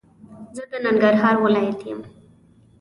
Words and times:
زه 0.55 0.63
د 0.71 0.73
ننګرهار 0.85 1.35
ولايت 1.45 1.79
يم 1.89 1.99